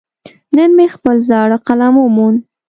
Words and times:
نن 0.57 0.69
مې 0.77 0.87
خپل 0.95 1.15
زاړه 1.29 1.57
قلم 1.67 1.93
وموند. 1.99 2.39